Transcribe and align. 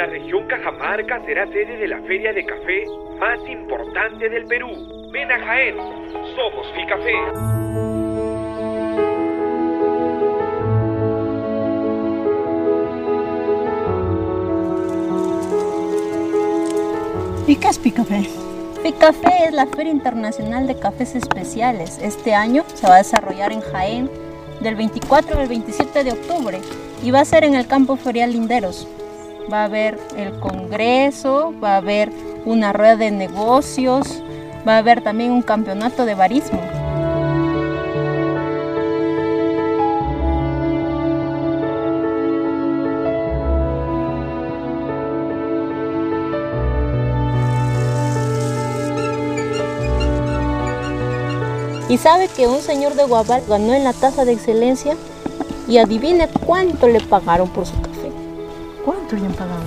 la 0.00 0.06
región 0.06 0.46
Cajamarca 0.46 1.20
será 1.26 1.46
sede 1.48 1.76
de 1.76 1.86
la 1.86 2.00
feria 2.00 2.32
de 2.32 2.42
café 2.42 2.86
más 3.18 3.38
importante 3.46 4.30
del 4.30 4.46
Perú. 4.46 4.70
Ven 5.12 5.30
a 5.30 5.38
Jaén, 5.38 5.76
somos 6.34 6.72
Ficafé. 6.74 7.12
¿Y 17.46 17.56
qué 17.56 17.68
es 17.68 17.78
Picafé? 17.78 18.22
Picafé 18.82 19.48
es 19.48 19.52
la 19.52 19.66
Feria 19.66 19.92
Internacional 19.92 20.66
de 20.66 20.78
Cafés 20.78 21.14
Especiales. 21.14 21.98
Este 22.02 22.32
año 22.32 22.64
se 22.72 22.86
va 22.86 22.94
a 22.94 22.98
desarrollar 22.98 23.52
en 23.52 23.60
Jaén 23.60 24.10
del 24.62 24.76
24 24.76 25.38
al 25.38 25.48
27 25.48 26.04
de 26.04 26.12
octubre 26.12 26.58
y 27.02 27.10
va 27.10 27.20
a 27.20 27.24
ser 27.26 27.44
en 27.44 27.54
el 27.54 27.66
campo 27.66 27.96
ferial 27.96 28.32
Linderos. 28.32 28.88
Va 29.52 29.62
a 29.62 29.64
haber 29.64 29.98
el 30.16 30.38
congreso, 30.40 31.54
va 31.62 31.74
a 31.74 31.76
haber 31.78 32.10
una 32.44 32.72
rueda 32.72 32.96
de 32.96 33.10
negocios, 33.10 34.22
va 34.66 34.74
a 34.74 34.78
haber 34.78 35.02
también 35.02 35.32
un 35.32 35.42
campeonato 35.42 36.04
de 36.06 36.14
barismo. 36.14 36.60
¿Y 51.90 51.98
sabe 51.98 52.28
que 52.28 52.46
un 52.46 52.60
señor 52.62 52.94
de 52.94 53.02
Guabal 53.02 53.42
ganó 53.48 53.74
en 53.74 53.82
la 53.82 53.92
tasa 53.92 54.24
de 54.24 54.32
excelencia? 54.32 54.96
Y 55.66 55.78
adivine 55.78 56.28
cuánto 56.46 56.86
le 56.86 57.00
pagaron 57.00 57.48
por 57.48 57.66
su 57.66 57.74
café. 57.74 57.89
¿Cuánto 58.84 59.16
le 59.16 59.26
han 59.26 59.32
pagado? 59.34 59.62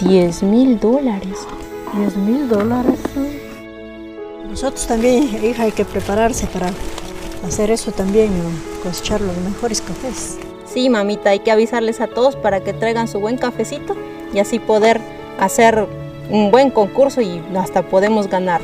10 0.00 0.42
mil 0.44 0.80
dólares. 0.80 1.46
10 1.94 2.16
mil 2.16 2.48
dólares. 2.48 2.98
Nosotros 4.48 4.86
también, 4.86 5.24
hija, 5.44 5.64
hay 5.64 5.72
que 5.72 5.84
prepararse 5.84 6.46
para 6.46 6.70
hacer 7.46 7.70
eso 7.70 7.92
también, 7.92 8.30
cosechar 8.82 9.20
los 9.20 9.36
mejores 9.38 9.82
cafés. 9.82 10.38
Sí, 10.66 10.88
mamita, 10.88 11.30
hay 11.30 11.40
que 11.40 11.50
avisarles 11.50 12.00
a 12.00 12.06
todos 12.06 12.36
para 12.36 12.60
que 12.60 12.72
traigan 12.72 13.08
su 13.08 13.20
buen 13.20 13.36
cafecito 13.36 13.94
y 14.32 14.38
así 14.38 14.58
poder 14.58 15.00
hacer 15.38 15.86
un 16.30 16.50
buen 16.50 16.70
concurso 16.70 17.20
y 17.20 17.42
hasta 17.56 17.82
podemos 17.82 18.28
ganar. 18.28 18.60